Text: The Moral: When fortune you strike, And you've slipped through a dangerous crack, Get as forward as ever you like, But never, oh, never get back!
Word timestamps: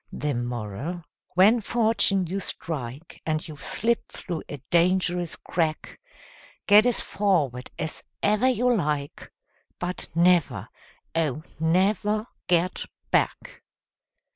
The 0.11 0.33
Moral: 0.33 1.03
When 1.35 1.61
fortune 1.61 2.25
you 2.25 2.39
strike, 2.39 3.21
And 3.23 3.47
you've 3.47 3.61
slipped 3.61 4.11
through 4.11 4.41
a 4.49 4.57
dangerous 4.71 5.35
crack, 5.35 5.99
Get 6.65 6.87
as 6.87 6.99
forward 6.99 7.69
as 7.77 8.03
ever 8.23 8.47
you 8.49 8.73
like, 8.73 9.31
But 9.77 10.09
never, 10.15 10.69
oh, 11.15 11.43
never 11.59 12.25
get 12.47 12.83
back! 13.11 13.61